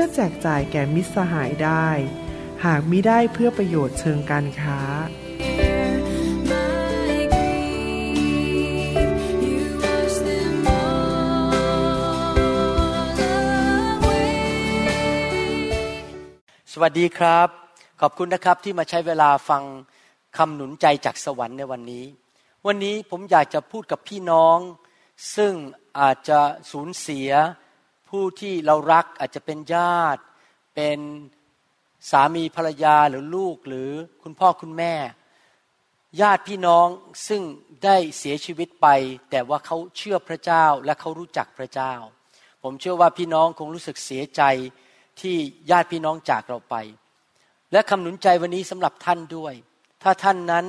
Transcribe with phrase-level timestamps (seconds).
[0.00, 1.88] พื่อแจกจ่ายแก่มิตรสหายได้
[2.64, 4.80] หากมิได้เพื่อประโยชน์เชิงการค้า
[16.72, 17.48] สวัสดีครับ
[18.00, 19.62] ขอบคุณนะครับที่มาใช้เวลาฟัง
[20.36, 22.04] คำหนุนใจจากสวรรค์ในวันนี้
[22.66, 24.58] วันนี้ผมอยากจะพูดกับพี่น้อง
[25.36, 25.52] ซึ่ง
[26.00, 27.30] อาจจะสูญเสีย
[28.08, 30.22] ผู้ที่เรารักอาจจะเป็นญาติ
[30.74, 30.98] เป็น
[32.10, 33.90] สามีภรรยาหรือลูกหรือ
[34.22, 34.94] คุณพ่อคุณแม่
[36.20, 36.86] ญาติพี่น้อง
[37.28, 37.42] ซึ่ง
[37.84, 38.86] ได้เสียชีวิตไป
[39.30, 41.92] แต่ว่าเขาเชื่อพระเจ้าและเขารู้จักพระเจ้า
[42.62, 44.42] ผมเชื่อว่าพี่น้องคงรู้สึกเสียใจ
[45.20, 45.36] ที่
[45.70, 46.74] ญาติพี่น้องจากเราไป
[47.72, 49.54] และคำหนุนใจวันนี้สำหรับท่านด้วย
[50.02, 50.66] ถ้าท่านนั้น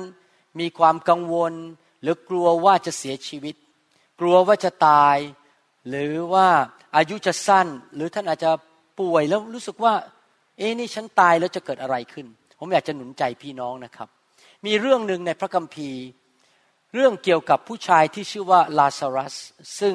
[0.60, 1.52] มีความกังวล
[2.02, 3.54] หรือกลัวว่าจะเสียชีวิต
[4.20, 5.16] กลัวว่าจะตาย
[5.88, 6.48] หรือว่า
[6.96, 8.50] อายุจะสั้น หรือท่านอาจจะ
[9.00, 9.94] ป่วยแล้วรู้สึกว่า
[10.58, 12.26] เอ๊นี่ฉันตายแล้วจะเกิดอะไรขึ้น
[12.58, 14.08] ผมอยากจะหนุนใจพี่น้องนะครับ
[14.66, 16.02] มีเรื่องหนึ่งในพระคัมภีร์
[16.94, 19.34] เรื่องเกี่ยวกับผู้ชายที่ชื่อว่าลาซารัส
[19.80, 19.94] ซึ่ง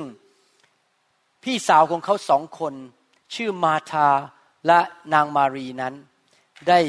[1.43, 2.73] พี่สาวของเขาสองคน
[3.35, 4.09] ชื่อมาธา
[4.67, 4.79] และ
[5.13, 5.93] นางมารีนั้น
[6.67, 6.79] ได้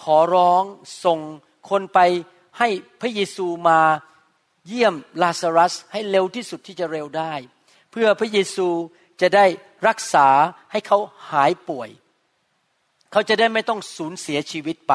[0.00, 0.64] ขอร้อง
[1.04, 1.18] ส่ง
[1.70, 1.98] คนไป
[2.58, 2.68] ให้
[3.00, 3.80] พระเยซูมา
[4.68, 7.32] เยี่ยมลาซารัสให้เร็วที่สุดที่จะเร็วได้
[7.90, 8.68] เพื่อพระเยซู
[9.22, 9.46] จะได้
[9.88, 10.28] รักษา
[10.72, 10.98] ให้เขา
[11.30, 11.90] หายป่วย
[13.12, 14.94] เขาจะได้ไม่ต้องสูญเสียชีวิตไป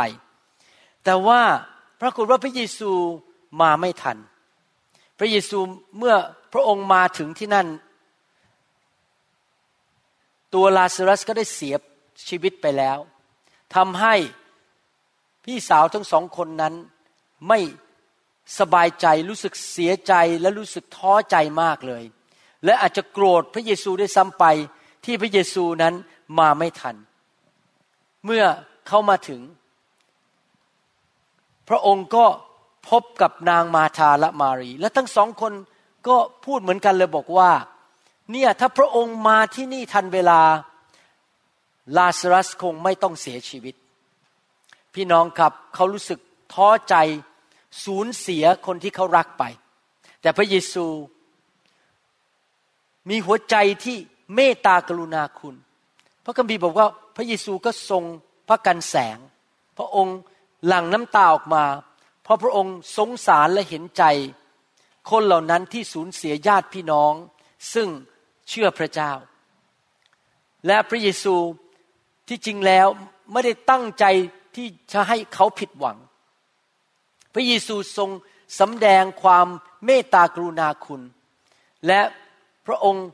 [1.03, 1.41] แต่ว่า
[2.01, 2.91] ปรากฏว่าพระเยซู
[3.61, 4.17] มาไม่ทัน
[5.17, 5.57] พระเยซู
[5.97, 6.15] เมื่อ
[6.53, 7.67] พระองค์มาถึงที่นั่น
[10.53, 11.75] ตัวลาซารัสก็ได้เสีย
[12.29, 12.97] ชีวิตไปแล้ว
[13.75, 14.15] ทำให้
[15.43, 16.73] พี่สาวทั้งสองคนนั้น
[17.47, 17.59] ไม่
[18.59, 22.03] สบายใจรู้สึกเสียใจและรู้สึกท้อใจมากเลย
[22.65, 24.45] และอาจจะโกรธพระเยซูได้ซ้ำไป
[25.05, 25.93] ที่พระเยซูนั้น
[26.39, 26.95] มาไม่ทัน
[28.25, 28.43] เมื่อ
[28.87, 29.41] เขามาถึง
[31.69, 32.25] พระองค์ก็
[32.89, 35.53] พบกับนางมาธาและมารี และทั้งสองคน
[36.07, 37.51] ก็พูดเหมือนกันเลยบอกว่า
[38.31, 40.41] เนี่ยถ้าพระองค์มาที่นี่ทันเวลา
[41.97, 43.75] ลาซารัสคงไม่ต้องเสียชีวิต
[44.93, 46.19] พี่น้องครับเขารู้สึก
[46.53, 46.95] ท้อใจ
[47.83, 49.43] สูญเสียคนที่เขารักไป
[50.21, 50.85] แต่พระเยซู
[53.09, 53.97] มีหัวใจที่
[54.35, 55.55] เมตตากรุณาคุณ
[56.23, 58.03] พระคัมภีร์บอกว่าพระเยซูก็ทรง
[58.47, 59.17] พระกันแสง
[59.77, 60.17] พระองค์
[60.67, 61.65] หลั่งน้ำตาออกมา
[62.23, 64.03] เพราะพระองค์สงสารและเห็นใจ
[65.09, 67.13] คนเหล่านั้นที่สูญเสียญาติพี่น้อง
[67.73, 67.87] ซึ่ง
[68.49, 69.11] เชื่อพระเจ้า
[70.67, 71.35] และพระเยซู
[72.27, 72.87] ที่จริงแล้ว
[73.31, 74.05] ไม่ได้ตั้งใจ
[74.55, 75.97] ที่จะให้เขาผิดหวัง
[77.33, 78.09] พระเยซูทรง
[78.59, 79.47] สำแดงความ
[79.85, 81.01] เมตตากรุณาคุณ
[81.87, 81.99] และ
[82.67, 83.07] พระองค์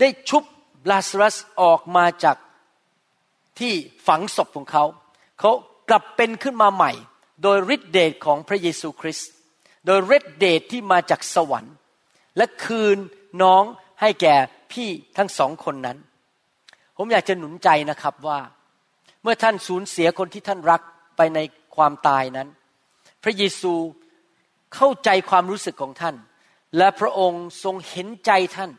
[0.00, 0.44] ได้ชุบ
[0.90, 2.36] ลาซารัสออกมาจาก
[3.58, 3.72] ที่
[4.06, 4.84] ฝังศพของเขา
[5.40, 5.52] เขา
[5.88, 6.92] กลับเป็นขึ้นมาใหม่
[7.42, 9.30] โดยฤทธิเดชของพระเยซูคริสต์
[9.86, 11.74] โดยฤทธิเดชที่มาจากสวรรค์
[12.36, 12.98] และคืน
[13.42, 13.62] น้อง
[14.00, 14.34] ให้แก่
[14.72, 15.98] พี่ทั้งสองคนนั้น
[16.96, 18.38] ผมอยากจะหนุนใจนะครับว่า
[19.22, 20.82] เมื่อท่านสูญเสียคนที่ท่านรัก
[21.16, 21.38] ไปใน
[21.76, 22.48] ความตายนั้น
[23.22, 23.74] พระเยซู
[24.74, 26.14] เข้าใจความรู้สึกของท่าน
[26.78, 28.70] และพระองค์ทรงเห็นใจท่าน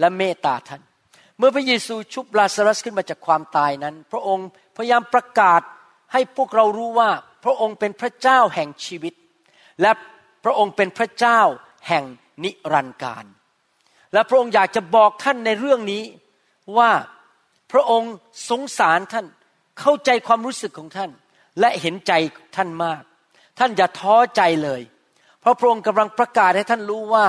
[0.00, 0.82] และเมตตาท่าน
[1.38, 5.62] เมื่อพระเยซูชุบลาซารัสขึ้นมาจากความตายนั้น พระองค์พยายามประกาศ
[6.12, 7.10] ให้พวกเรารู้ว่า
[7.44, 9.14] พระองค์เป็นพระเจ้าแห่งชีวิต
[9.80, 9.90] และ
[10.44, 11.40] พระองค์เป็นพระเจ้า
[11.88, 12.04] แห่ง
[12.44, 13.24] นิรันดร์การ
[14.12, 16.02] และพระองค์อยากจะบอกท่านในเรื่องนี้
[16.78, 16.90] ว่า
[17.72, 18.12] พระองค์
[18.50, 19.26] สงสารท่าน
[19.80, 21.10] เข้าใจความรู้สึกของท่าน
[21.60, 22.12] และเห็นใจ
[22.56, 23.02] ท่านมาก
[23.58, 24.82] ท่านอย่าท้อใจเลย
[25.42, 27.26] เพราะพระองค์กำลังประกาศให้ท่านรู้ว่า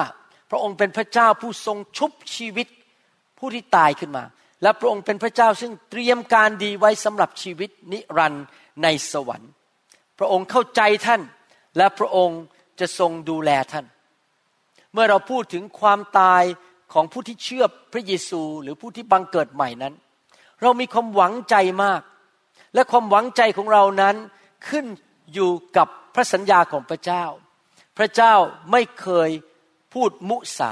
[0.51, 2.67] พระองค์เป็นพระเจ้าผู้ทรงชุบชีวิต
[3.39, 4.23] ผู้ที่ตายขึ้นมา
[4.61, 8.45] และพระองค์เป็นพระเจ้าซึ่งเตรียมการดีไว้สำหรับชีวิตนิรันดร์
[8.83, 9.51] ในสวรรค์
[10.19, 11.21] พระองค์เข้าใจท่าน
[11.77, 12.41] และพระองค์
[12.79, 13.85] จะทรงดูแลท่าน
[14.93, 16.43] เมื่อเราพูดถึงความตาย
[16.93, 19.93] ของผู้ที่เชื่อพระเยซูหรือผู้ที่บังเกิดใหม่นั้น
[20.61, 22.01] เรามีความหวังใจมาก
[22.73, 24.15] และความหวังใจของเรานั้น
[24.69, 24.85] ขึ้น
[25.33, 27.23] อยู่กับพระสัญญาของพระเจ้า
[27.97, 28.35] พระเจ้า
[28.71, 29.29] ไม่เคย
[29.93, 30.71] พูดมุสา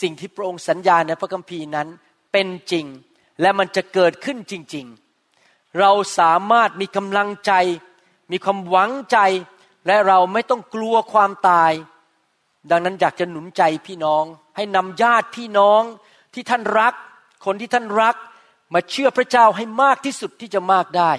[0.00, 1.88] สิ่งที่พระองค์สัญญาในพระคัมภีร์นั้น
[2.32, 2.86] เป็นจริง
[3.40, 4.86] และมันจะเกิดขึ้นจริง
[5.32, 7.52] ๆ เราสามารถมีกำลังใจ
[8.30, 9.18] มีความหวังใจ
[9.86, 11.72] และเราไม่ต้องกลัวความตาย
[12.70, 14.24] ดังนั้นอยากจะหนุนใจพี่น้อง
[14.56, 15.82] ให้นำญาติพี่น้อง
[16.34, 16.94] ที่ท่านรัก
[17.44, 18.16] คนที่ท่านรัก
[18.74, 21.12] มาเชื่อพระเจ้าให้มากที่สุดที่จะมากได้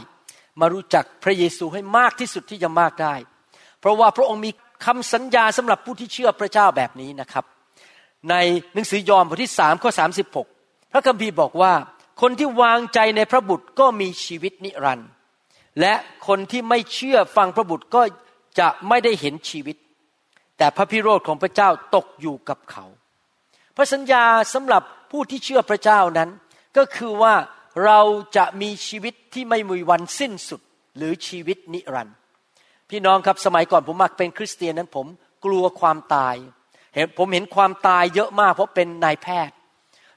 [0.60, 3.16] มารู้จักพระเยซูให้มากที่สุดที่จะมากได้
[3.80, 4.52] เพราะว่าพระองค์มี
[4.86, 7.46] คำสัญญาสำหรับผู้ที่เชื่อพระเจ้าแบบนี้นะครับ
[8.30, 8.36] ใน
[8.74, 10.48] หนังสือยอห์นบทที่สามข้อสาสิบหก
[10.92, 11.74] พระคัมภีร์บอกว่า
[12.22, 15.10] คนที่วางใจในพระบุตรก็มีชีวิตนิรันดร์
[15.80, 15.94] และ
[16.28, 18.02] คนที่ไม่เชื่อฟังพระบุตรก็
[18.60, 19.78] จะไม่ได้เห็นชีวิต
[20.58, 22.86] แต่พระพิโรธของพระเจ้าตกอยู่กับเขา
[23.76, 26.30] พระสัญญาสำหรับผู้ที่เชื่อพระเจ้านั้น
[26.78, 27.36] ก็คือว่า
[27.86, 28.00] เรา
[28.38, 30.62] จะมีชีวิตที่ไม่มีวันสิ้นสุด
[30.98, 32.16] หรือชีวิตนิรันดร์
[32.90, 35.08] พี่น้องครับสมัยก่อนผมมักเป็นคริสเตียนนั้นผม
[35.46, 36.36] กลัวความตาย
[36.96, 39.56] เห็นผมเห็นความตายเยอะมากเพราะเป็นนายแพทย์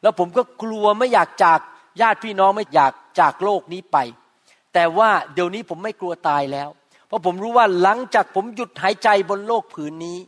[0.02, 1.60] แล้วผมก็กลัวไม่อยากจาก
[2.00, 3.96] ญาติพี่น้องไม่อยากจากโลกนี้ไป
[4.74, 6.68] แต่ว่าเดี๋ยวนี้ผมไม่กลัวตายแล้ว
[7.06, 10.18] เพราะผมรู้ว่าหลังจากผมหยุดหายใจบนโลกผืนนี้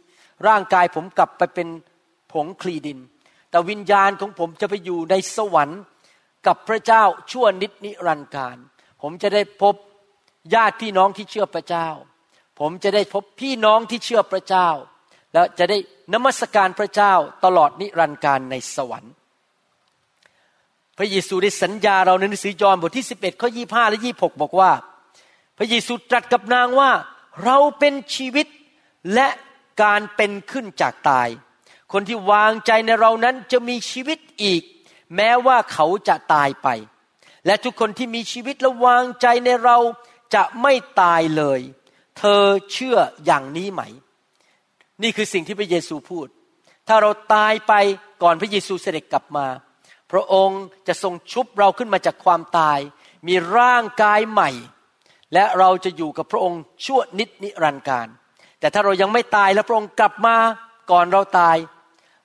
[0.47, 1.69] ร่างกายผมกลับไปเป็น
[2.33, 2.99] ผงคลีดิน
[3.51, 5.81] แต่วิญญาณของผมจะไปอยู่ในสวรรค์
[6.47, 8.57] กับพระเจ้าชั่วนิดนิรันดร์การ
[9.03, 9.75] ผมจะได้พบ
[10.55, 11.89] ญาติพี่น้องที่เชื่อพระเจ้า
[12.59, 14.69] ผมจะได้พบพี่น้องที่เชื่อพระเจ้า
[15.33, 15.79] แล้วจะได้
[16.13, 17.13] นมัสการพระเจ้า
[17.45, 19.13] ตลอดนิรันดร์การในสวรรค์
[20.99, 24.73] พระเยซูได้สัญญาเราในหนังสือยอห์นบทที่ 11ข้อ25 และ 26 บอกว่า
[25.59, 26.91] พระเยซูตรัสกับนางว่า
[27.45, 28.47] เราเป็นชีวิต
[29.15, 29.29] และ
[29.83, 31.29] การเป็นขึ้นจากตาย
[31.93, 34.63] คนที่วางใจในเรานั้นจะมีชีวิตอีก
[35.17, 36.69] แม้ว่าเขาจะตายไป
[37.47, 39.79] และทุกคนที่มีชีวิตและวางใจในเรา
[40.35, 41.61] จะไม่ตายเลย
[42.19, 42.97] เธอเชื่อ
[43.27, 43.83] อย่างนี้ไหม
[45.03, 46.27] นี่คือสิ่งที่พระเยซูพูด
[46.89, 47.73] ถ้าเราตายไป
[48.23, 49.47] ก่อนพระเยซูเสด็จกลับมา
[50.13, 52.79] พระองค์จะทรงชุบเราขึ้นมาจากความตาย
[53.29, 54.51] มีร่างกายใหม่
[55.35, 58.09] และเราจะอยู่กับพระองค์ชั่วนิดนิรันดร์การ
[58.61, 60.37] แต่ถ้าเรายังไม่ตายแล้วพระองค์กลับมา
[60.91, 61.57] ก่อนเราตาย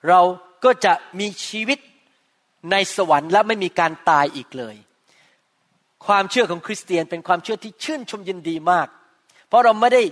[0.08, 0.20] เรา
[0.64, 1.78] ก็จะมีชีวิต
[2.70, 4.76] ในสวรรค์และไม่มีการตายอีกเลย
[6.06, 8.88] ความเชื่อของคริสเตียนเป็นความเชื่อที่ชื่นชมยินดีมาก
[9.50, 10.02] เพราะเราไม่ได้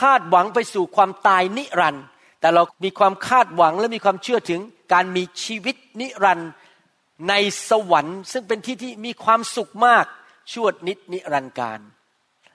[0.00, 2.04] คาดหวังไปสู่ความตายนิรันดร์
[2.40, 4.60] แต่เรามีความคาดหวังและมีความเชื่อถึง
[4.92, 6.50] การมีชีวิตนิรันดร์
[7.28, 7.34] ใน
[7.68, 10.04] สวรรค์ ซึ่งเป็นที่ที่มีความสุขมาก
[10.52, 11.80] ชั่วนิจนิรันดร์กาล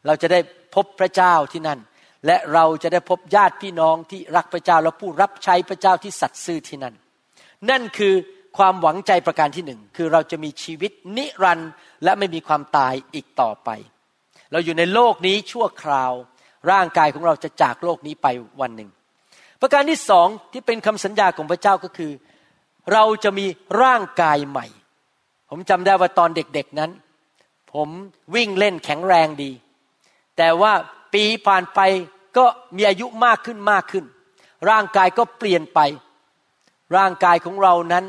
[0.05, 0.39] เราจะได้
[0.75, 1.79] พบพระเจ้าที่นั่น
[2.25, 6.95] และเราจะได้พบญาติพี่น้องที่รักพระเจ้าและผู้รับใช้พระเจ้าที่สัตย์ซื่อที่นั่น
[7.69, 8.13] นั่นคือ
[8.57, 11.71] ความหวังใจประการที่หนึ่งคือเราจะมีชีวิตนิรันดร์
[12.03, 13.69] และไม่มีความตายอีกต่อไป
[14.55, 16.13] เราอยู่ในโลกนี้ชั่วคราว
[16.71, 18.27] ร่างกายของเราจะจากโลกนี้ไป
[18.61, 18.89] วันหนึ่ง
[19.61, 22.11] ประการที่สองที่เป็นคำสัญญาของพระเจ้าก็คือ
[22.91, 23.45] เราจะมี
[23.81, 24.67] ร่างกายใหม่
[25.49, 26.91] ผมจำได้ว่าตอนเด็กๆนั้น
[27.73, 27.89] ผม
[28.35, 29.51] วิ่งเล่นแข็งแรงดี
[30.37, 30.73] แต่ว่า
[31.13, 31.79] ปีผ่านไป
[32.37, 34.05] ก็มีอายุมากขึ้นมากขึ้น
[34.69, 35.79] ร่างกายก็เปลี่ยนไป
[36.97, 38.05] ร่างกายของเรานั้น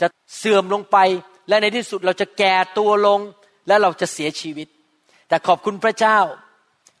[0.00, 0.06] จะ
[0.38, 0.96] เสื่อมลงไป
[1.48, 3.20] และในที่สุดเราจะแก่ตัวลง
[3.66, 4.68] และเราจะเสียชีวิต
[5.28, 6.18] แต่ขอบคุณพระเจ้า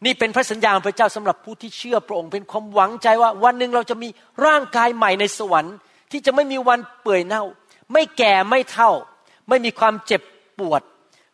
[0.04, 4.08] นี่เป็นพระสัญญาของพระเจ้าสำหรับผู้ที่เชื่อพระองค์ เป็นความหวังใจว่าวันหนึ่งเราจะมี
[4.46, 5.76] ร่างกายใหม่ในสวรรค์
[6.12, 7.44] ที่จะไม่มีวันเปื่อยเน่า
[7.92, 8.90] ไม่แก่ไม่เท่า
[9.48, 10.22] ไม่มีความเจ็บ
[10.58, 10.82] ปวด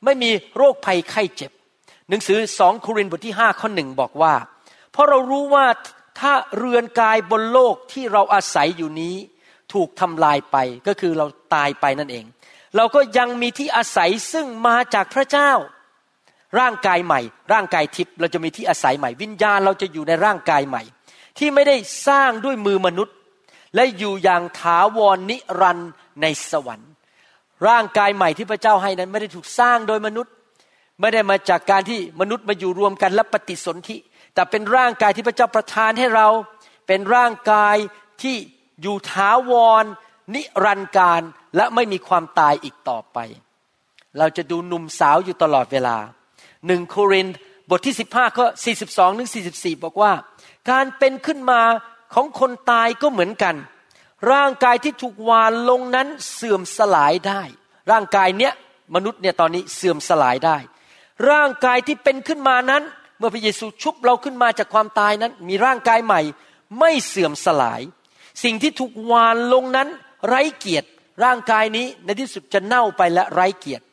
[0.04, 1.52] ไม่มีโรคภัยไข้เจ็บ
[2.08, 4.34] หนังสือสองโครินธ์บทที่ห้าข้อหนึ่งบอกว่า
[4.92, 5.66] เพราะเรารู้ว่า
[6.20, 9.14] ถ้าเรือนกายบนโลกที่เราอาศัยอยู่นี้
[9.72, 10.56] ถูกทำลายไป
[10.86, 12.24] ก็คือเราตายไปนั่นเอง
[12.76, 15.50] เราก็ยังมีที่อาศัยซึ่งมาจากพระเจ้า
[16.58, 17.20] ร่างกายใหม่
[17.52, 20.82] ร่างกายทิพย์เราจะมีที่อาศัยใหม่ วิญญาณเราจะอยู่ในร่างกายใหม่
[21.38, 21.76] ที่ไม่ได้
[22.08, 23.14] สร้างด้วยมือมนุษย์
[23.74, 25.90] และอยู่อย่างถาวรนิรันดร์
[26.22, 26.90] ในสวรรค์
[27.68, 30.32] ร่างกายใหม่ที่พระเจ้าให้นั้นไม่ได้ถูกสร้างโดยมนุษย์
[31.00, 33.96] ไม่ได้มาจากการที่มนุษย์มาอยู่รวมกันและปฏิสนธิ
[34.34, 36.28] แต่เป็นร่างกายที่พระเจ้าประทานให้เรา
[36.86, 37.76] เป็นร่างกาย
[38.22, 38.36] ที่
[38.82, 39.84] อยู่ถาวร
[40.34, 41.20] นิรันดร์การ
[41.56, 43.18] และไม่มีความตายอีกต่อไป
[44.18, 45.96] เราจะดูหนุ่มสาวอยู่ตลอดเวลา
[46.66, 47.28] หนึ่งโคริน
[47.70, 48.46] บทที่15ข้อ
[48.82, 50.12] 42ถึง44บอกว่า
[50.70, 51.62] การเป็นขึ้นมา
[52.14, 53.54] ของคนตายก็เหมือนกัน
[54.32, 57.42] ร่างกายที่ถูกวานลงนั้นเสื่อมสลายได้
[57.90, 58.52] ร่างกายเนี้ย
[58.94, 60.56] มนุษย์เนี่ยตอนนี้เสื่อมสลายได้
[61.30, 62.82] ร่างกายที่เป็นขึ้นมานั้น
[63.18, 66.20] เมื่อพระเยซูชุบเราขึ้นมาจากความตายนั้น มีร่างกายใหม่
[66.78, 67.80] ไม่เสื่อมสลาย
[68.44, 69.88] สิ่งที่ถูกวานลงนั้น
[70.28, 70.88] ไร้เกียรติ
[71.24, 73.84] ร่างกายนี้ในที่สุดจะเน่าไปและไร้เกียรติ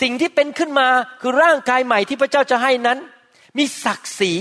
[0.00, 0.88] สิ่งที่เป็นขึ้นมา
[1.20, 2.98] คือร่างกายใหม่ที่พระเจ้าจะให้นั้น
[3.58, 4.32] มีศักดิ์ศรี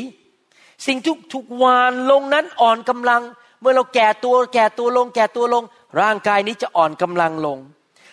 [0.87, 3.21] สิ่งที่ถูกวานลงนั้นอ่อนกำลัง
[3.61, 5.63] เมื่อเราแก่ตัวแก่ตัวลง แก่ตัวลง
[6.01, 7.57] ร่างกายนี้จะอ่อนกำลังลง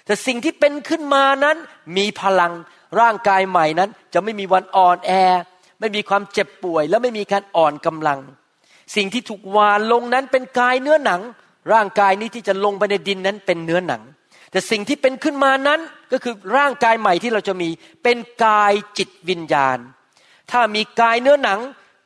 [0.06, 1.56] แต่สิ่งที่เป็นขึ้นมานั้น
[1.96, 2.52] มีพลัง
[3.00, 5.12] ร่างกายใหม่นั้น จะไม่มีวันอ่อนแอ
[5.80, 8.20] ไม่มีความเจ็บป่วย และไม่มีการอ่อนกำลัง
[8.96, 11.20] สิ่งที่ถูกวานลงนั้นเป็นกายเนื้อหนัง
[11.72, 14.02] ร่างกายนี้ที่จะลงไปในดินนั้นเป็นเนื้อหนัง
[14.50, 15.80] แต่สิ่งที่เป็นขึ้นมานั้น
[16.12, 17.68] ก็คือร่างกายใหม่ที่เราจะมี
[18.02, 19.78] เป็นกายจิตวิญญาณ
[20.50, 21.60] ถ้ามีกายเนื้อหนัง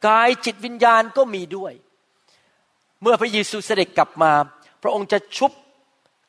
[0.09, 1.73] กายจิตวิญญาณก็มีด้วย
[3.03, 4.33] เมื่อพระเยซูเสด็จกลับมา
[4.83, 5.53] พระองค์จะชุบ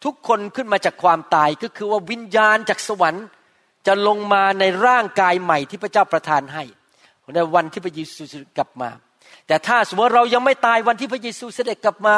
[0.03, 3.25] ทุกคนขึ้นมาจากความตายก็คือว่าวิญญาณจากสวรรค์
[3.87, 6.63] จะลงมาในร่างกายใหม่ที่พระเจ้าประทานให้
[7.35, 8.89] ในวันที่พระเยซูเสด็จกลับมา
[9.47, 12.15] แต่ถ้าสมมติเรายังไม่ตายวันที่พระเยซูเสด็จกลับมา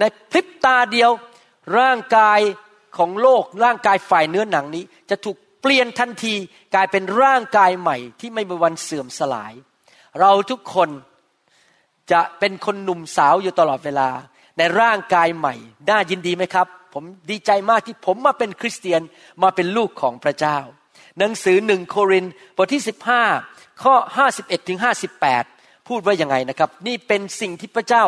[0.00, 1.10] ในพริบตาเดียว
[1.78, 2.40] ร่างกาย
[2.96, 6.34] ของโลกร่างกายฝ่ายเนื้อหนังนี้ จะถูกเปลี่ยนทันที
[6.74, 9.52] กลายเป็นร่างกายใหม่ ที่ไม่มีวันเสื่อมสลาย
[10.20, 10.90] เราทุกคน
[12.12, 14.08] จะเป็นคนหนุ่มสาวอยู่ตลอดเวลา
[14.58, 15.54] ในร่างกายใหม่
[15.88, 19.00] น่ายินดีไหมครับ ผมดีใจมากที่ผมมาเป็นคริสเตียน
[19.42, 20.58] มาเป็นลูกของพระเจ้า
[21.18, 22.24] หนังสือหนึ่งโคริน
[22.56, 22.82] บทที่
[23.30, 23.94] 15 ข้อ
[24.32, 24.78] 51ถึง
[25.32, 28.04] 58 พูดว่ายังไงนะครับ นี่เป็นสิ่งที่พระเจ้า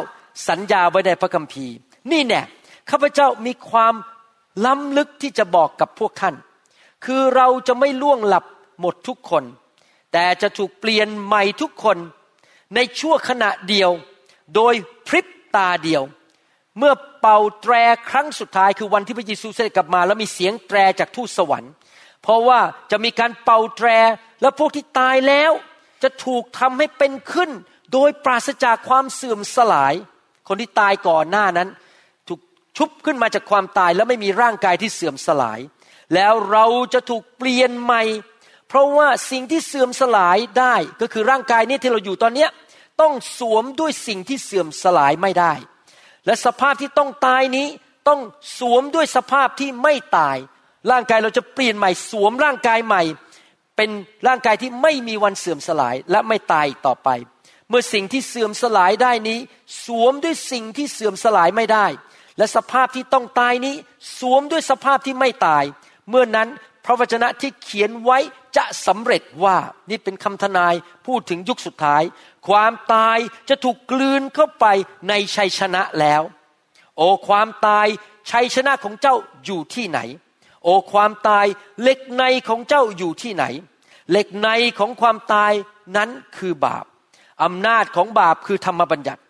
[0.48, 1.74] สัญญาไว้ในพระคัมภีร์
[2.12, 2.42] นี่แน่
[2.90, 3.94] ข้าพเจ้ามีความ
[4.64, 6.34] ล้ำลึกที่จะบอกกับพวกท่าน
[7.04, 8.44] คือเราจะไม่ล่วงหลับ
[8.80, 9.44] หมดทุกคน
[10.12, 11.98] แต่จะถูกเปลี่ยนใหม่ทุกคน
[12.74, 13.90] ในชั่วขณะเดียว
[14.54, 14.74] โดย
[15.06, 15.26] พริบ
[15.56, 16.02] ตาเดียว
[16.78, 17.74] เมื่อเป่าแตร
[18.10, 21.72] ครั้งสุดท้ายคือวันที่พระเยซูเสด็จกลับมา แล้วมีเสียงแตรจากทูตสวรรค์
[22.22, 23.88] เพราะว่าจะมีการเป่าแตร
[24.40, 25.52] และพวกที่ตายแล้ว
[26.02, 27.50] จะถูกทำให้เป็นขึ้น
[27.92, 29.94] โดยปราศจากความเสื่อมสลาย
[30.48, 31.68] คนที่ตายก่อนหน้านั้น
[32.76, 35.60] ชุบขึ้นมาจากความตายแล้วไม่มีร่างกายที่เสื่อมสลาย
[36.14, 38.02] แล้วเราจะถูกเปลี่ยนใหม่
[38.68, 42.46] เพราะว่าสิ่งที่เสื่อมสลายได้ก็คือร่างกายนี้ที่เราอยู่ตอนนี้
[43.00, 45.52] ต้องสวมด้วยสิ่งที่เสื่อมสลายไม่ได้
[46.26, 47.68] และสภาพที่ต้องตายนี้
[48.08, 48.20] ต้อง
[48.58, 50.36] สวมด้วยสภาพที่ไม่ตาย
[50.90, 53.02] ร่างกายเราจะเปลี่ยนใหม่ สวมร่างกายใหม่
[53.76, 53.90] เป็น
[54.26, 57.08] ร่างกายที่ไม่มีวันเสื่อมสลายและไม่ตายอีกต่อไป
[57.68, 59.38] เมื่อสิ่งที่เสื่อมสลายได้นี้
[59.84, 61.86] สวมด้วยสิ่งที่เสื่อมสลายไม่ได้
[62.40, 63.74] และสภาพที่ต้องตายนี้
[64.18, 65.64] สวมด้วยสภาพที่ไม่ตาย
[66.08, 66.48] เมื่อนั้น
[66.84, 68.18] พระวจนะที่เขียนไว้
[68.56, 69.56] จะสำเร็จว่า
[69.90, 70.74] นี่เป็นคำทนาย
[71.06, 72.02] พูดถึงยุคสุดท้าย
[72.48, 73.18] ความตาย
[73.48, 74.66] จะถูกกลืนเข้าไป
[75.08, 76.22] ในชัยชนะแล้ว
[76.96, 77.86] โอ้ความตาย
[78.30, 80.00] ชัยชนะของเจ้าอยู่ที่ไหน
[80.64, 81.46] โอ้ความตาย
[81.80, 83.44] เหล็กในของเจ้าอยู่ที่ไหน
[84.10, 85.52] เหล็กในของความตาย
[85.96, 86.84] นั้นคือบาป
[87.42, 89.22] อำนาจของบาปคือธรรมบัญญัติ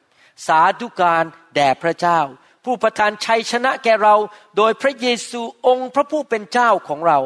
[0.46, 1.24] สาธุการ
[1.54, 2.20] แด่พระเจ้า
[2.64, 4.14] ผู้ประทานชัยชนะแก่เรา
[4.56, 7.18] โดยพระเยซูองค์พระผู้เป็นเจ้าของเรา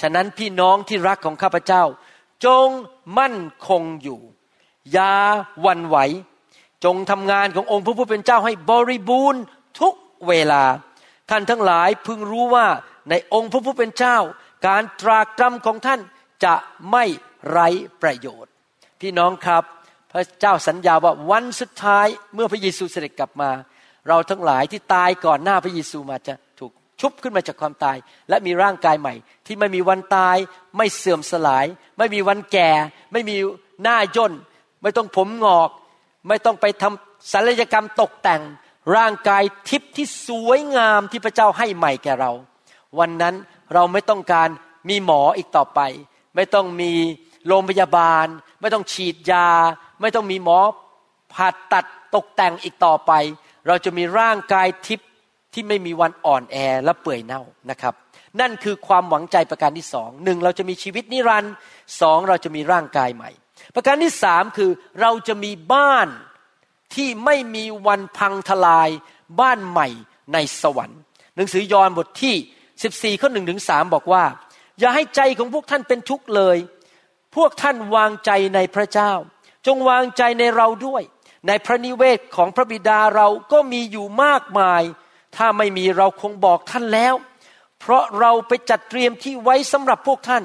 [0.00, 1.82] ฉะนั้นพี่น้องที่รักของข้าพเจ้า
[2.44, 2.68] จง
[3.18, 4.20] มั่นคงอยู่
[4.92, 5.14] อย่า
[5.66, 5.96] วันไหว
[6.84, 9.42] จงทำงานขององค์พระผู้เป็นเจ้าให้บริบูรณ์
[9.80, 9.94] ทุก
[10.28, 10.64] เวลา
[11.30, 12.66] ท่านทั้งหลายพึงรู้ว่า
[13.10, 14.18] ในองค์พระผู้เป็นเจ้า
[14.66, 16.00] การตรากตรำของท่าน
[16.44, 16.54] จะ
[16.90, 17.04] ไม่
[17.50, 17.68] ไร้
[18.02, 18.52] ประโยชน์
[19.00, 19.64] พี่น้องครับ
[20.12, 23.50] พระเจ้าสัญญาว่าวันสุดท้ายเมื่อพระเยซูเสด็จกลับมา
[24.08, 27.96] เราทั้งหลายที่ตายก่อนหน้าพระเยซูมาจะถูกชุบขึ้นมาจากความตาย
[28.28, 29.14] และมีร่างกายใหม่
[29.46, 30.36] ที่ไม่มีวันตาย
[30.76, 31.66] ไม่เสื่อมสลาย
[31.98, 32.70] ไม่มีวันแก่
[33.12, 33.36] ไม่มี
[33.82, 34.32] หน้าย่น
[34.82, 35.70] ไม่ต้องผมงอก
[36.28, 38.42] ไม่ต้องไปทำศัลยกรรมตกแต่ง
[38.96, 42.32] ร่างกายทิพย์ที่สวยงามที่พระเจ้าให้ใหม่แก่เรา
[42.98, 43.34] วันนั้น
[43.74, 44.48] เราไม่ต้องการ
[44.88, 45.80] มีหมออีกต่อไป
[46.36, 46.92] ไม่ต้องมี
[47.46, 48.26] โรงพยาบาล
[48.60, 49.48] ไม่ต้องฉีดยา
[50.00, 50.58] ไม่ต้องมีหมอ
[51.32, 53.12] ผ่าตัดตกแต่งอีกต่อไป
[53.70, 55.08] เราจะมีร่างกายทิพย์
[55.54, 57.94] ที่ไม่มีวันอ่อนแอและเปื่อยเน่านะครับ
[58.40, 61.54] นั่นคือความหวังใจประการที่สองหนึ่งเราจะมีชีวิตนิรันดร์
[62.00, 63.30] สองเราจะมีร่างกายใหม่
[63.74, 66.08] ประการที่สามคือเราจะมีบ้าน
[66.94, 68.88] ที่ไม่มีวันพังทลาย
[69.40, 69.88] บ้านใหม่
[70.32, 71.00] ในสวรรค์
[71.36, 74.24] หนังสือยอห์นบทที่ 14ข้อหนึ่งถึงสบอกว่า
[74.80, 76.58] อย่าให้ใจของพวกท่านเป็นทุกข์เลย
[77.36, 79.12] พวกท่านวางใจในพระเจ้า
[79.66, 81.02] จงวางใจในเราด้วย
[81.46, 84.82] ในพระนิเวศของพระบิดาเราก็มีอยู่มากมาย
[85.36, 87.14] ถ้าไม่มีเราคงบอกท่านแล้ว
[87.80, 90.42] เพราะเราไปจัดเตรียมที่ไว้สำหรับพวกท่าน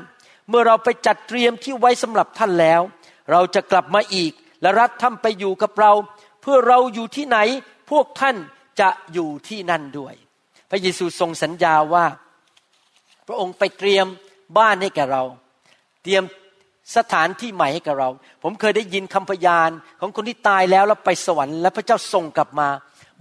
[0.50, 2.82] เมื่อเราไปจัดเตรียมที่ไว้สำหรับท่านแล้ว
[3.32, 5.92] เราจะกลับมาอีก และรับท่านไปอยู่กับเรา
[6.42, 7.38] เพื่อเราอยู่ที่ไหน
[7.92, 8.36] พวกท่าน
[8.80, 10.14] จะอยู่ที่นั่นด้วย
[10.70, 12.06] พระเยซูทรงสัญญาว่า
[13.28, 14.06] พระองค์ไปเตรียม
[14.58, 15.24] บ้านให้แก่เรา
[16.04, 16.24] เตรียม
[16.98, 18.10] สถานที่ใหม่ให้กับเรา
[18.44, 22.70] ผมเคยได้ยินคำพยานของคนที่ตายแล้วแล้วไปสวรรค์และพระเจ้าส่งกลับมา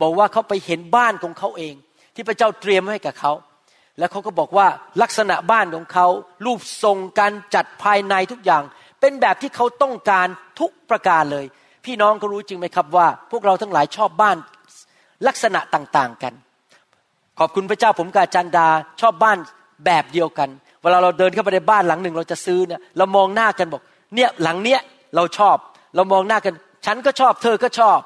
[0.01, 1.75] บอกว่าเขาไปเห็นบ้านของเขาเอง
[2.15, 3.33] ที่พระเจ้าเตรียมให้กับเขา
[3.99, 4.67] แล้วเขาก็บอกว่า
[5.03, 6.07] ลักษณะบ้านของเขา
[6.45, 8.63] รูปทรงการจัดภายในทุกอย่าง
[9.01, 10.29] เป็นแบบที่เขาต้องการ
[10.61, 11.47] ทุกประการเลย
[11.85, 14.37] พี่น้องก็รู้จริงไหมครับว่า พวกเราทั้งหลายชอบบ้าน
[15.27, 16.35] ลักษณะต่างๆกัน
[17.39, 18.69] ขอบคุณพระเจ้าผมกาจันดา
[19.01, 19.39] ชอบบ้าน
[19.85, 20.51] แบบเดียวกัน
[20.85, 23.83] เวลาเราเดินเข้าไปในบ้านหลังหนึ่งเราจะซื้อเนี่ยเรามองหน้ากันบอก
[24.15, 24.81] เนี่ยหลังเนี้ย
[25.17, 25.57] เราชอบ
[25.97, 26.55] เรามองหน้ากัน
[26.87, 27.99] ฉันก็ชอบ เธอก็ชอบ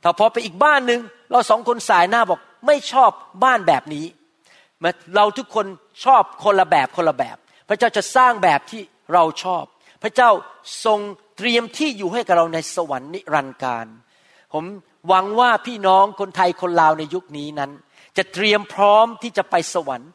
[0.00, 1.00] แต่พอไปอีกบ้านหนึ่ง
[1.30, 3.10] เราสองคนสายหน้าบอกไม่ชอบ
[3.44, 4.06] บ้านแบบนี้
[5.16, 5.66] เราทุกคน
[6.04, 7.36] ชอบคนละแบบคนละแบบ
[7.68, 9.64] พระเจ้าจะสร้างแบบที่เราชอบ
[10.02, 10.30] พระเจ้า
[10.84, 11.00] ทรง
[11.36, 13.86] เตรียมที่อยู่ให้กับเราในสวรรค์นิรันดร์การ
[14.52, 14.64] ผม
[15.08, 17.70] หวังว่าพี่น้องคนไทยคนลาวในยุคนี้นั้น
[18.16, 20.10] จะเตรียมพร้อมที่จะไปสวรรค์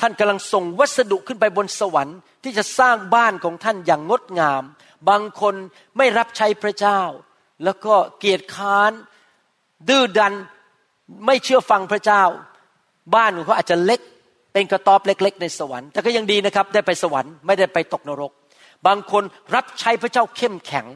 [0.00, 4.62] ท่านกำลังส่งวัสดุขึ้นไปบนสวรรค์ที่จะสร้างบ้านของท่านอย่างงดงาม
[5.08, 5.54] บางคน
[5.96, 7.00] ไม่รับใช้พระเจ้า
[7.64, 8.92] แล้วก็เกียจค้าน
[9.88, 10.34] ดื้อดัน
[11.26, 12.22] ไม่เชื่อฟังพระเจ้า
[13.14, 14.00] บ้านของเขาอาจจะเล็ก
[14.52, 18.32] เป็นกระต๊อบเล็ก ๆ ในสวรรค์แต่ก็ยังดีนะครับ ได้ไปสวรรค์ไม่ได้ไปตกนรก
[18.86, 19.22] บางคน
[19.54, 20.86] รับใช้พระเจ้าเข้มแข็ง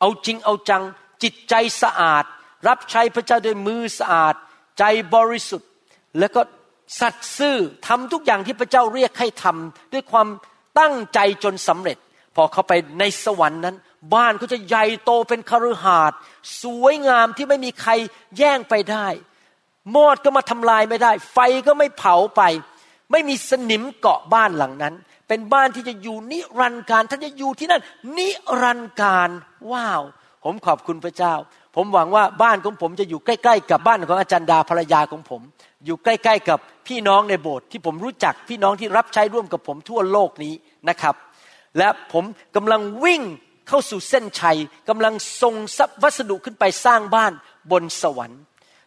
[0.00, 0.82] เอาจริงเอาจัง
[1.22, 2.24] จิตใจสะอาด
[2.68, 4.34] รับใช้พระเจ้าด้วยมือสะอาด
[4.78, 4.84] ใจ
[5.14, 5.70] บริสุทธิ์
[6.18, 6.40] แล้วก็
[7.00, 7.56] สัตย์ซื่อ
[7.86, 10.28] ทำทุกอย่างที่พระเจ้าเรียกให้ทำด้วยความ
[10.78, 11.98] ตั้งใจจนสำเร็จ
[12.36, 13.76] พอเขาไปในสวรรค์นั้น
[14.14, 16.18] บ้านเขาจะใหญ่โตเป็นคฤหาสน์
[16.62, 17.92] สวยงามที่ไม่มีใคร
[18.38, 19.08] แย่งไปได้
[19.94, 22.42] มอดก็มาทำลายไม่ได้ ไฟก็ไม่เผาไป
[23.12, 24.94] ไม่มีสนิมเกาะบ้านหลังนั้น
[25.28, 27.82] เป็นบ้านที่จะอยู่นิรันดร์การท่านจะอยู่ที่นั่น
[28.18, 28.28] นิ
[28.62, 29.30] รันดร์การ
[29.72, 30.02] ว้าว
[30.44, 31.34] ผมขอบคุณพระเจ้า
[31.76, 35.40] ผมหวังว่าบ้านของผมจะอยู่ใกล้ๆกับบ้านของอาจารย์ดาภรรยาของผม
[35.84, 40.54] อยู่ใกล้ๆกับพี่น้องในโบสถ์ที่ผมรู้จักพี่น้องที่รับใช้ร่วมกับผมทั่วโลกนี้
[40.88, 41.14] นะครับ
[41.78, 42.24] และผม
[42.56, 43.22] กำลังวิ่ง
[43.68, 45.54] เข้าสู่เส้นชัยกำลังส่ง
[46.02, 47.32] วัสดุขึ้นไปสร้างบ้าน
[47.70, 48.42] บนสวรรค์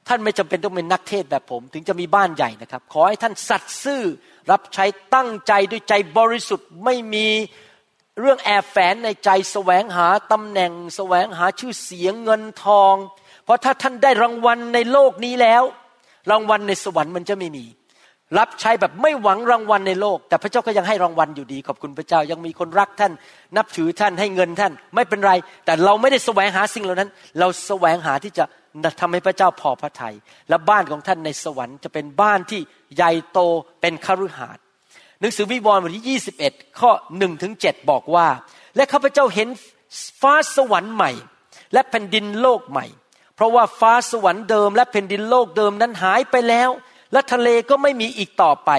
[0.07, 4.01] ท่านไม่จำเป็นต้องเป็นนักเทศแบบผม ถึงจะมีบ้านใหญ่นะครับ ขอให้ท่านสัตย์ซื่อ
[4.51, 7.27] รับใช้ตั้งใจด้วยใจบริสุทธิ์ไม่มี
[8.19, 12.95] เรื่องแอบแฝงในใจแสวงหาตำแหน่ง แสวงหาชื่อเสียงเงินทอง
[13.43, 15.63] เพราะถ้าท่านได้รางวัลในโลกนี้แล้ว
[16.31, 17.65] รางวัลในสวรรค์มันจะไม่มี
[18.37, 23.13] รับใช้แบบไม่หวังรางวัลในโลก แต่พระเจ้าก็ยังให้รางวัลอยู่ดี ขอบคุณพระเจ้ายังมีคนรักท่าน
[23.57, 25.33] นับถือท่านให้เงินท่าน ไม่เป็นไร
[25.65, 28.45] แต่เราไม่ได้แสวงหาสิ่งเหล่านั้น เราแสวงหาที่จะ
[28.99, 30.15] ทำให้พระเจ้าพอพระทยัย
[30.49, 32.61] และบ้านของท่านในสวรรค์จะเป็นบ้านที่
[32.95, 33.39] ใหญ่โต
[33.81, 34.64] เป็นคฤหาสน์
[35.19, 38.27] หนังสือวิวรณ์บทที่ 21 ข้อ1ถึง7บอกว่า
[38.75, 39.47] และข้าพเจ้าเห็น
[40.21, 41.11] ฟ้าสวรรค์ใหม่
[41.73, 42.85] และแผ่นดินโลกใหม่
[43.35, 46.69] เพราะว่าฟ้าสวรรค์เดิม และแผ่นดินโลกเดิมนั้นหายไปแล้ว
[47.13, 48.71] และทะเลก็ไม่มีอีกต่อไป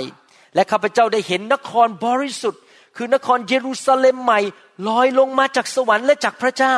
[0.55, 2.63] และข้าพเจ้าได้เห็นนครบริสุทธิ์
[2.97, 4.41] คือนครเยรูซาเล็มใหม่
[4.89, 6.77] ลอยลงมาจากสวรรค์และจากพระเจ้า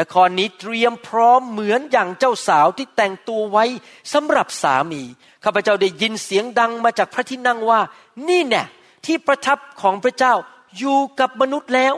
[0.00, 3.64] นครนี้เตรียมพร้อมเหมือนอย่างเจ้าสาวที่แต่งตัวไว้
[4.12, 5.02] สำหรับสามี
[5.44, 7.80] ข้าพเจ้าได้ยินเสียงดังมาจากพระที่นั่งว่า
[8.28, 8.64] นี่แน่
[9.06, 10.34] ที่ประทับของพระเจ้า
[10.78, 11.94] อยู่กับมนุษย์แล้ว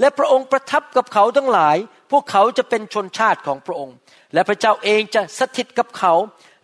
[0.00, 1.76] และพระองค์ประทับกับเขาทั้งหลาย
[2.10, 3.96] พวกเขาจะเป็นชนชาติของพระองค์
[4.34, 6.14] และพระเจ้าเองจะสถิตกับเขา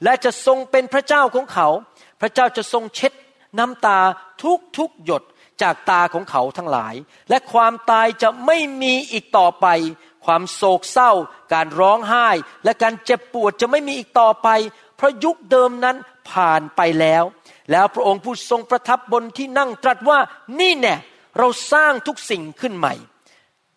[0.04, 1.68] และจะทรงเป็นพระเจ้าของเขา
[2.20, 3.12] พระเจ้าจะทรงเช็ด
[3.58, 4.00] น้ำตา
[4.42, 5.22] ทุกทุกหยด
[5.62, 6.94] จากตาของเขาทั้งหลาย
[7.30, 9.66] และความตายจะไม่มีอีกต่อไป
[10.24, 11.12] ความโศกเศร้า
[11.52, 12.28] การร้องไห้
[12.64, 14.48] และการเจ็บปวดจะไม่มีอีกต่อไป
[14.96, 15.96] เพราะยุคเดิมนั้น
[16.30, 17.24] ผ่านไปแล้ว
[17.70, 20.18] แล้วพระองค์ผู้ทรงประทับบนที่นั่งตรัสว่า
[20.60, 20.96] นี่แน่
[21.38, 22.94] เราสร้างทุกสิ่งขึ้นใหม่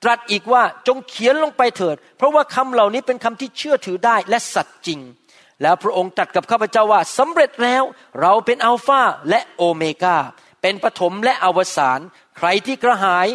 [0.04, 5.00] ตรัสอีกว่าจงเขียนลงไปเถิด เพราะว่าคำเหล่านี้เป็นคำที่เชื่อถือได้และสัตย์จริง
[5.62, 7.84] แล้วพระองค์ตรัสกับข้าพเจ้าว่าสำเร็จแล้ว
[8.21, 10.17] เราเป็นอัลฟาและโอเมกา
[10.62, 12.00] เป็นปฐมและอวสาน
[12.38, 13.28] ใครที่กระหาย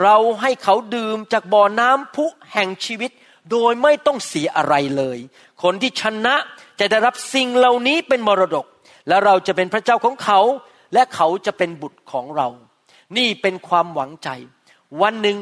[0.00, 3.10] เราให้เขาดื่มจากบ่อน้ำพุแห่งชีวิต
[3.50, 5.18] โดยไม่ต้องเสียอะไรเลย
[5.62, 6.36] คนที่ชนะ
[6.80, 8.66] จะได้รับสิ่งเหล่านี้เป็นมรดก
[9.08, 10.40] และเราจะเป็นพระเจ้าของเขา
[10.94, 12.48] และเขาจะเป็นบุตรของเรา
[13.16, 14.28] นี่เป็นความหวังใจ
[15.02, 15.36] วันหนึ่ง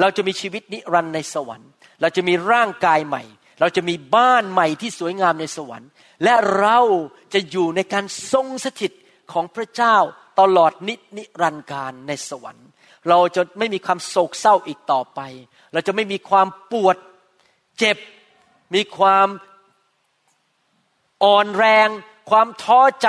[0.00, 1.70] เราจะมีชีวิตนิรันดร์ในสวรรค์
[2.00, 3.22] เราจะมีร่างกายใหม่
[3.60, 5.88] เราจะมีบ้านใหม่ที่สวยงามในสวรรค์
[6.24, 6.78] และเรา
[7.34, 8.92] จะอยู่ในการทรงสถิต
[9.32, 9.96] ของพระเจ้า
[10.40, 12.66] ตลอดนินิรันดร์การในสวรรค์
[13.08, 15.20] เราจะไม่มีความโศกเศร้าอีกต่อไป
[15.72, 16.96] เราจะไม่มีความปวด
[17.78, 17.98] เจ็บ
[18.74, 19.28] มีความ
[21.24, 21.88] อ่อนแรง
[22.30, 23.08] ความท้อใจ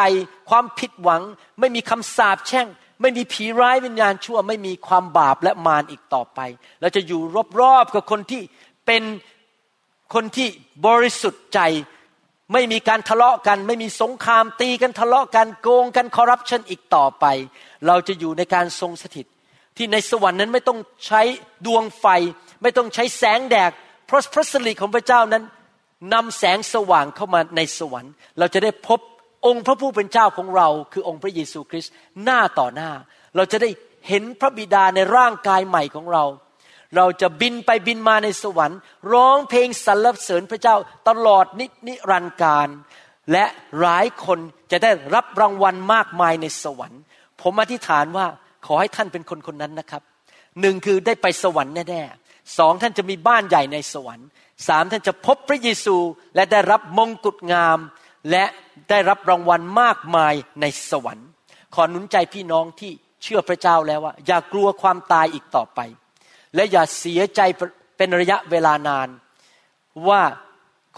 [0.49, 1.21] ความผิดหวัง
[1.59, 2.67] ไม่มีคำสาปแช่ง
[3.01, 6.39] ไม่มีผีร้ายวิญญาณชั่ว ไม่มีความบาปและมารอีกต่อไป
[6.81, 7.21] เราจะอยู่
[7.61, 8.41] รอบๆกับคนที่
[8.85, 9.03] เป็น
[10.13, 10.47] คนที่
[10.87, 11.59] บริสุทธิ์ใจ
[12.53, 17.25] ไม่มีการทะเลาะกัน ไม่มีสงครามตีกันทะเลาะกันโกงกันคอร์รัปชันอีกต่อไป
[17.87, 19.25] เราจะอยู่ในการทรงสถิต
[19.77, 21.21] ที่ในสวรรค์นั้นไม่ต้องใช้
[21.65, 22.05] ดวงไฟ
[22.61, 23.71] ไม่ต้องใช้แสงแดด
[24.05, 25.43] เพราะพระสิริของพระเจ้านั้น
[26.13, 28.99] นำแสงสว่างเข้ามาในสวรรค์ เราจะได้พบ
[29.45, 32.91] องค์พระผู้เป็นเจ้าของเรา คือองค์พระเยซูคริสต์หน้าต่อหน้า
[33.35, 33.69] เราจะได้
[34.07, 36.23] เห็นพระบิดาในร่างกายใหม่ของเรา
[36.97, 38.79] เราจะบินไปบินมาในสวรรค์
[39.13, 40.75] ร้องเพลงสรรเสริญพระเจ้า
[41.09, 42.67] ตลอดนินรันดร์การ
[43.31, 43.45] และ
[43.79, 44.39] หลายคน
[44.71, 47.01] จะได้รับรางวัลมากมายในสวรรค์
[47.41, 48.25] ผมอธิษฐานว่า
[48.65, 50.01] ขอให้ท่านเป็นคนคนนั้นนะครับ
[50.61, 54.27] หนึ่งคือได้ไปสวรรค์แน่ๆสองท่านจะมีบ้านใหญ่ในสวรรค์
[54.67, 55.97] สามท่านจะพบพระเยซู
[56.35, 57.77] และได้รับมงกุฎงาม
[58.31, 58.45] และ
[58.89, 61.29] ได้รับรางวัลมากมายในสวรรค์
[61.75, 62.91] ขอหนุนใจพี่น้องที่
[63.23, 65.79] เชื่อพระเจ้าแล้วว่า อย่ากลัวความตายอีกต่อไป
[66.55, 67.41] และอย่าเสียใจ
[67.97, 69.09] เป็นระยะเวลานาน
[70.07, 70.21] ว่า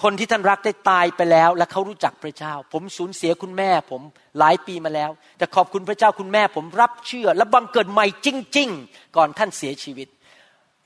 [0.02, 4.02] คนที่ท่านรักได้ตายไปแล้ว และเขารู้จักพระเจ้า ผมสูญเสียคุณแม่ผม
[4.40, 10.08] หลายปีมาแล้ว แต่ขอบคุณพระเจ้าคุณแม่ผมรับเชื่อ และบังเกิดใหม่จริง ๆ ก่อนท่านเสียชีวิต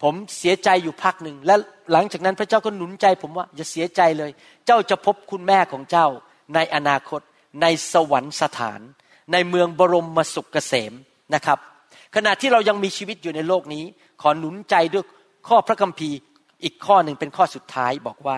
[0.02, 1.56] ผมเสียใจอยู่พักหนึ่งและ
[1.92, 4.32] หลังจากนั้นพระเจ้าก็หนุนใจผมว่าอย่าเสียใจเลย
[4.66, 6.08] เจ้าจะพบคุณแม่ของเจ้า
[6.56, 7.22] ในอนาคต
[7.62, 8.80] ในสวรรคสถาน
[9.32, 10.94] ในเมืองบรมมสุขเกษม
[11.34, 11.60] นะครับ
[12.16, 13.84] ขณะที่เรายังมีชีวิตอยู่ในโลกนี้
[14.22, 15.06] ขอหนุนใจด้วย
[15.48, 16.18] ข้อพระคัมภีร์
[16.64, 18.36] อีกข้อหนึ่งเป็นข้อสุดท้ายบอกว่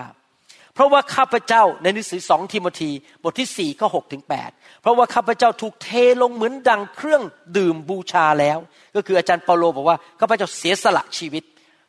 [0.74, 2.90] เพราะว่าข้าพเจ้าในหนังสือสองทิโมธี
[3.22, 4.50] บทที่สี่ข้อหกถึงแปด
[4.82, 5.90] เพราะว่าข้าพเจ้าถูกเท
[6.22, 7.22] ลงเหมือนดังเครื่อง
[7.56, 8.58] ดื่มบูชาแล้ว
[8.96, 11.44] ก็คืออาจารย์เปาโลบอกว่าข้าพเจ้าเสียสละชีวิต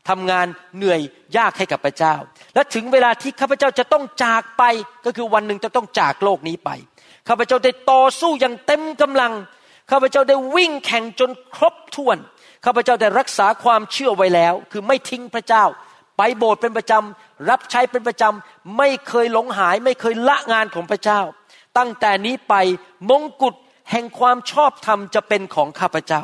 [0.10, 1.02] ทำงานเหนื่อย
[1.38, 2.16] ยากให้กับพระเจ้า
[2.54, 4.64] และถึงเวลาที่ข้าพเจ้าจะต้องจากไป
[5.06, 6.70] ก็คือวันหนึ่งจะต้องจากโลกนี้ไป
[7.28, 9.34] ข้าพเจ้าได้ต่อสู้อย่างเต็มกำลัง
[9.92, 12.18] ข้าพเจ้าได้วิ่งแข่งจนครบถ้วน
[12.66, 15.64] ข้าพเจ้าได้รักษาความเชื่อไว้แล้ว คือไม่ทิ้งพระเจ้า
[16.24, 21.22] ไปโบสถ์เป็นประจำรับใช้เป็นประจำไม่เคยหลงหายไม่เคยละงานของพระเจ้า
[21.78, 22.56] ตั้งแต่นี้ไป
[23.10, 23.56] มงกุฎ
[23.92, 26.24] แห่งความชอบธรรมจะเป็นของข้าพเจ้า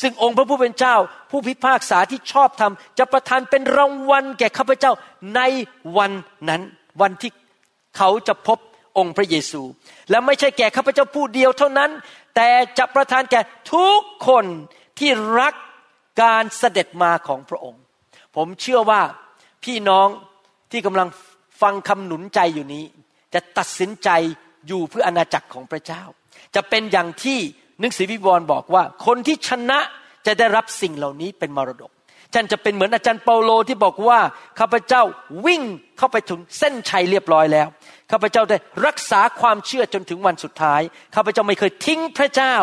[0.00, 0.96] ซึ่งองค์พระผู้เป็นเจ้า
[1.30, 4.92] ผู้พิพากษาที่ชอบธรรมจะประทานเป็นรางวัลแก่ข้าพเจ้า
[5.36, 5.40] ใน
[5.96, 6.12] วัน
[6.48, 6.62] นั้น
[7.00, 7.32] วันที่
[7.96, 8.58] เขาจะพบ
[8.98, 9.62] องค์พระเยซู
[10.10, 11.90] และไม่ใช่แก่ข้าพเจ้าผู้เดียวเท่านั้น
[12.36, 13.40] แต่จะประทานแก่
[13.74, 14.44] ทุกคน
[14.98, 15.54] ที่รัก
[16.22, 17.82] การเสด็จมาของพระองค์
[18.36, 19.02] ผมเชื่อว่า
[19.64, 20.08] พี่น้อง
[20.70, 21.08] ที่กำลัง
[21.62, 22.84] ฟังคำหนุนใจอยู่นี้
[23.34, 24.08] จะตัดสินใจ
[24.68, 26.02] อยู่เพื่ออณาจักรของพระเจ้า
[26.54, 27.38] จะเป็นอย่างที่
[27.80, 29.78] หนังสือวิวรณ์บอกว่า คนที่ชนะ
[30.26, 31.90] จะได้รับสิ่งเหล่านี้เป็นมรดก
[32.34, 34.18] ท่านจะเป็นเหมือนอาจารย์เปาโลที่บอกว่า
[34.58, 35.02] ข้าพเจ้า
[35.46, 35.62] วิ่ง
[35.98, 37.68] เข้าไปถึงเส้นชัยเรียบร้อยแล้ว
[38.10, 40.80] ข้าพเจ้าได้รักษาความเชื่อจนถึงวันสุดท้าย
[41.14, 42.56] ข้าพเจ้าไม่เคยทิ้งพระเจ้า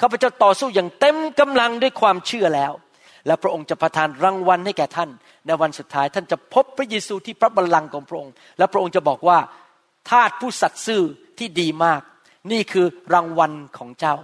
[0.00, 2.72] ข้าพเจ้าต่อสู้อย่างเต็มกำลังด้วยความเชื่อแล้ว
[3.26, 5.10] และพระองค์จะประทานรางวัลให้แก่ท่าน
[5.46, 9.38] ในวันสุดท้ายท่านจะพบพระเยซูที่พระบัลลังก์ของพระองค์ และพระองค์จะบอกว่า
[10.10, 11.02] ทาสผู้สัตย์ซื่อ
[11.38, 12.02] ที่ดีมาก
[12.52, 14.16] นี่คือรางวัลของเจ้า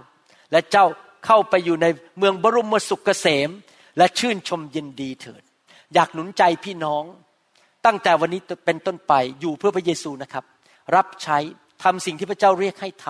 [0.51, 0.85] และเจ้า
[1.25, 1.87] เข้าไปอยู่ใน
[2.17, 3.49] เมืองบรมสุขเกษม
[3.97, 5.43] และชื่นชมยินดีเถิด
[5.93, 7.03] อยากหนุนใจพี่น้อง
[7.85, 10.45] ตั้งแต่วันนี้เป็นต้นไปอยู่เพื่อพระเยซูนะครับ
[10.95, 11.37] รับใช้
[11.83, 13.05] ทำสิ่งที่พระเจ้าเรียกให้ท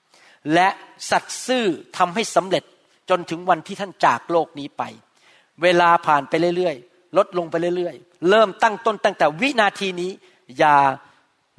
[0.00, 0.68] ำและ
[1.10, 1.64] สัตย์ซื่อ
[1.98, 2.64] ทำให้สำเร็จ
[3.10, 4.82] จนถึงวันที่ท่านจากโลกนี้ไป
[5.62, 10.10] เวลาผ่านไปเรื่อยๆ ลดลงไปเรื่อยๆ เริ่มตั้งต้นตั้งแต่วินาทีนี้
[10.58, 10.76] อย่า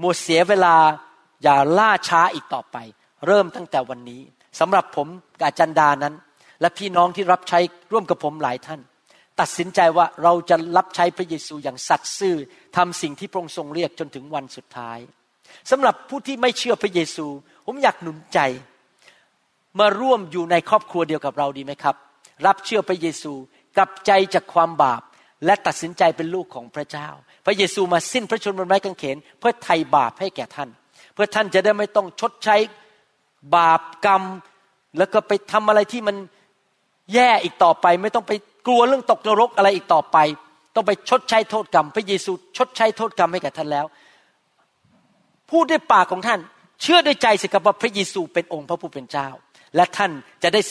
[0.01, 0.75] มัวเสียเวลา
[1.43, 2.77] อย่าล่าช้าอีกต่อไป
[3.27, 4.21] เริ่มตั้งแต่วันนี้
[4.60, 5.08] สำหรับผม
[5.41, 6.13] กาจันดานั้น
[6.62, 7.60] และพี่น้องที่รับใช้
[7.91, 8.81] ร่วมกับผมหลายท่าน
[9.39, 12.36] ตัดสินใจว่าเราจะรับใช้พระเยซูอย่างสัตย์ซื่อ
[12.77, 14.99] ทำสิ่งที่พระองค์ทรงเรียกจนถึงวันสุดท้าย
[15.71, 17.27] สำหรับผู้ที่ไม่เชื่อพระเยซู
[17.65, 18.39] ผมอยากหนุนใจ
[19.79, 21.95] มาร่วมอยู่ในครอบครัวเดียวกับเราดีไหมครับ
[22.45, 23.34] รับเชื่อพระเยซู
[23.78, 25.02] กลับใจจากความบาป
[25.46, 27.08] และตัดสินใจเป็นลูกของพระเจ้า
[27.46, 30.70] พระเยซูมาสิ้นพระชนม์บนไม้กางเขน เพื่อไถ่บาปให้แก่ท่าน
[31.14, 32.56] เพื่อท่านจะได้ไม่ต้องชดใช้
[33.56, 34.24] บาปกรรม
[34.98, 36.16] แล้วก็ไปทำอะไรที่มัน
[37.14, 38.34] แย่อีกต่อไป ไม่ต้องไป
[38.68, 40.18] กลัวเรื่องตกนรกอะไรอีกต่อไป
[40.76, 43.86] ต้องไปชดใช้โทษกรรม พระเยซูชดใช้โทษกรรมให้แก่ท่านแล้ว
[45.52, 46.40] พูดด้วยปากของท่าน
[46.82, 49.28] เชื่อด้วยใจสิครับว่าพระเยซูเป็นองค์พระผู้เป็นเจ้า
[49.76, 50.12] และท่าน
[50.44, 50.62] จะได้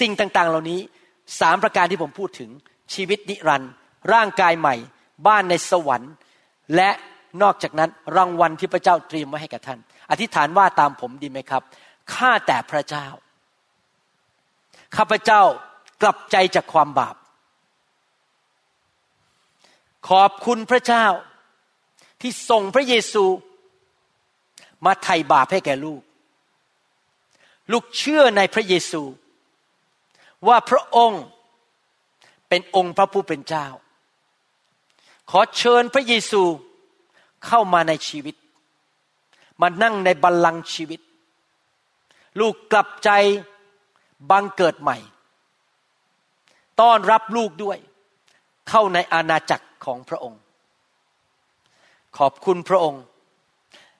[0.00, 0.80] สิ่งต่าง ๆ เหล่านี้
[1.40, 2.50] สามประการที่ผมพูดถึง
[2.94, 3.72] ชีวิตนิรันดร์
[4.12, 4.74] ร่างกายใหม่
[5.26, 6.12] บ้านในสวรรค์
[6.76, 6.90] และ
[7.42, 9.78] นอกจากนั้นรางวัลที่พระเจ้าเตรียมไว้ให้กับท่าน
[10.10, 11.62] อธิษฐานว่าตามผมดีไหมครับ
[12.14, 13.06] ข้าแต่พระเจ้า
[14.96, 15.42] ข้าพเจ้า
[16.02, 17.16] กลับใจจากความบาป
[20.08, 21.06] ขอบคุณพระเจ้า
[22.20, 23.24] ที่ส่งพระเยซู
[24.86, 26.02] มาไถ่บาปให้แก่ลูก
[27.72, 29.02] ลูกเชื่อในพระเยซู
[30.48, 31.22] ว่าพระองค์
[32.48, 33.66] เป็นองค์พระผู้เป็นเจ้า
[35.30, 36.42] ขอเชิญพระเยซู
[37.46, 38.36] เข้ามาในชีวิต
[39.60, 41.00] มานั่งในบัลลังก์ชีวิต
[42.40, 43.10] ลูกกลับใจ
[44.30, 44.96] บังเกิดใหม่
[46.80, 47.78] ต้อนรับลูกด้วย
[48.68, 50.40] เข้าในอาณาจักรของพระองค์
[52.18, 53.02] ขอบคุณพระองค์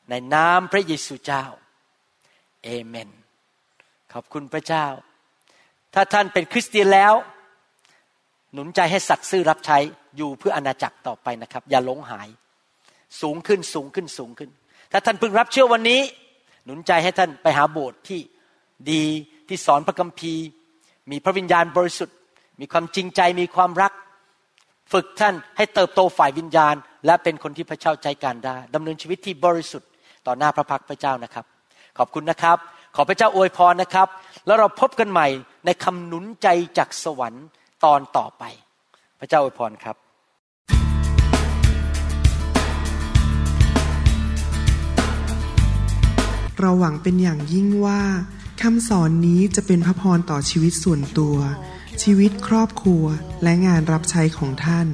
[0.09, 1.44] ในนามพระเยซูเจ้า
[2.64, 3.11] เอเมน
[4.12, 4.87] ขอบคุณพระเจ้า
[5.94, 7.14] ถ้าท่านเป็นคริสเตียนแล้ว
[8.52, 9.78] หนุนใจให้สัตย์ซื่อรับใช้
[10.16, 12.28] อยู่เพื่ออาณาจักรต่อไปนะครับ อย่าหลงหาย
[13.20, 14.50] สูงขึ้นสูงขึ้นสูงขึ้น
[14.92, 16.00] ถ้าท่านเพิ่งรับเชื่อวันนี้
[16.64, 18.20] หนุนใจให้ท่านไปหาโบสถ์ที่
[18.90, 19.04] ดี
[19.48, 20.44] ที่สอนพระคัมภีร์
[21.11, 22.16] มีพระวิญญาณบริสุทธิ์
[22.61, 23.92] มีความจริงใจมีความรัก
[24.92, 26.74] ฝึกท่านให้เติบโตฝ่ายวิญญาณ
[27.07, 29.88] และเป็นคนที่พระเจ้าใจการได้ดำเนินชีวิตที่บริสุทธิ์
[30.26, 31.44] ต่อหน้าพระพักพระเจ้านะครับ
[31.98, 32.59] ขอบคุณนะครับ
[32.96, 34.09] ขอพระเจ้าอวยพรนะครับ
[34.46, 35.28] แล้วเราพบกันใหม่
[35.64, 37.44] ในคำหนุนใจจากสวรรค์
[37.85, 38.42] ตอนต่อไป
[39.20, 39.96] พระเจ้าอวยพรครับ
[46.61, 48.00] เราหวังเป็นอย่างยิ่งว่า
[48.62, 51.37] คำสอนนี้จะเป็นพระพรต่อชีวิตส่วนตัว
[52.02, 53.04] ชีวิตครอบครัว
[53.42, 54.87] และงานรับใช้ของท่าน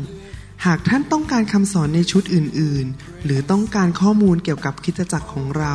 [0.66, 5.74] หากท่านต้องการคำสอนในชุดอื่น ๆ หรือต้องการข้อมูลเกี่ยวกับคริสตจักรของเรา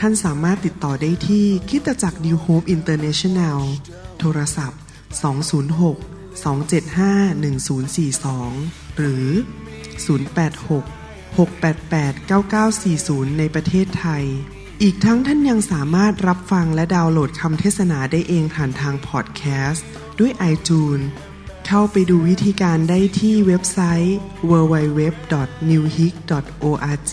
[0.00, 3.58] ท่านสามารถติดต่อได้ที่คริสตจักร New Hope International
[4.18, 4.80] โทรศัพท์
[5.42, 9.26] 206 275 1042 หรือ
[10.06, 14.24] 086 688 9940 ในประเทศไทย
[14.82, 19.86] อีกทั้งท่านยังสามารถรับฟังและดาวน์โหลดคำเทศนาได้เองผ่านทางพอดแคสต์
[20.18, 21.04] ด้วย iTunes
[21.66, 24.16] เข้าไปดูวิธีการได้ที่เว็บไซต์
[24.50, 27.12] www.newhope.org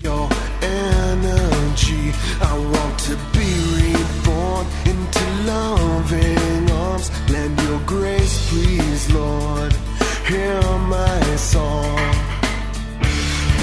[0.00, 0.28] your
[0.62, 2.12] energy.
[2.40, 7.10] I want to be reborn into loving arms.
[7.30, 9.72] Lend your grace, please, Lord.
[10.26, 10.62] Hear
[10.96, 12.14] my song.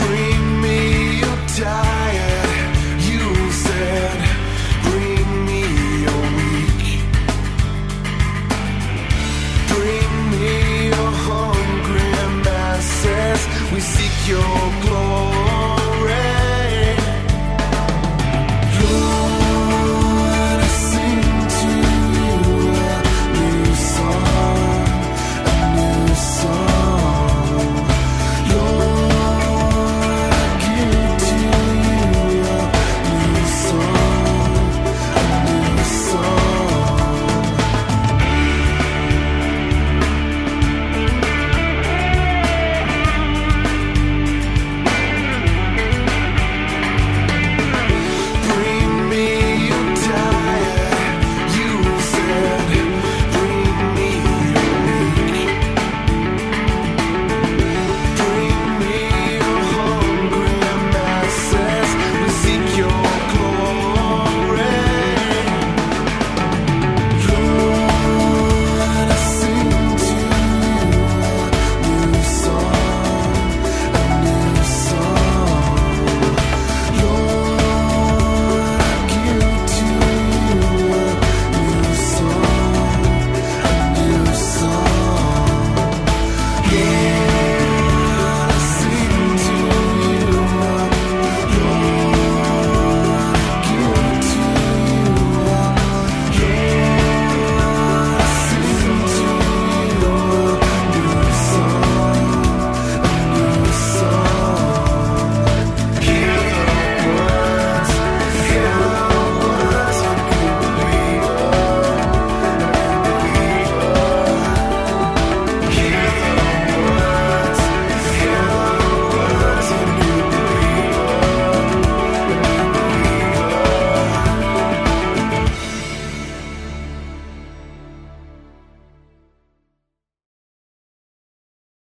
[0.01, 2.04] Bring me your tired,
[14.27, 14.41] your
[14.81, 15.54] glory.